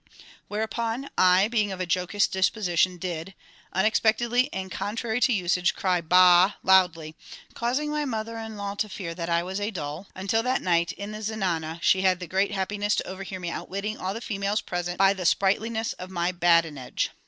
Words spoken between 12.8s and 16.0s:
to overhear me outwitting all the females present by the sprightliness